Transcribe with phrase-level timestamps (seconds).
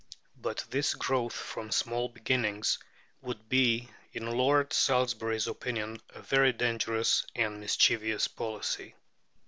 [0.35, 2.79] But this "growth from small beginnings"
[3.21, 8.95] would be, in Lord Salisbury's opinion, a very dangerous and mischievous policy.